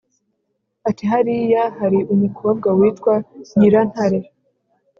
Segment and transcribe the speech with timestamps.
[0.89, 3.13] ati: hariya hari umukobwa witwa
[3.57, 4.19] nyirantare,